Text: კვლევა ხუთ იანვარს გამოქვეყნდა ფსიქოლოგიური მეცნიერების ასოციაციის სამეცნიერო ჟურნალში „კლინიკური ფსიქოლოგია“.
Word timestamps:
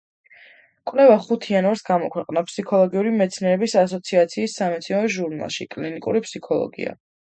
კვლევა 0.91 1.17
ხუთ 1.25 1.45
იანვარს 1.51 1.85
გამოქვეყნდა 1.91 2.43
ფსიქოლოგიური 2.49 3.13
მეცნიერების 3.21 3.79
ასოციაციის 3.85 4.59
სამეცნიერო 4.63 5.17
ჟურნალში 5.21 5.73
„კლინიკური 5.79 6.29
ფსიქოლოგია“. 6.31 7.03